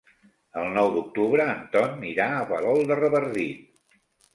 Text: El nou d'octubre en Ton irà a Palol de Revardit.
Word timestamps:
El 0.61 0.69
nou 0.77 0.89
d'octubre 0.95 1.47
en 1.57 1.63
Ton 1.77 2.03
irà 2.15 2.29
a 2.41 2.43
Palol 2.55 2.87
de 2.93 3.03
Revardit. 3.05 3.99